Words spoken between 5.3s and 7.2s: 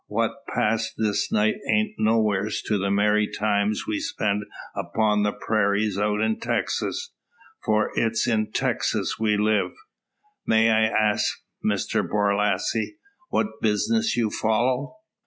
prairies out in Texas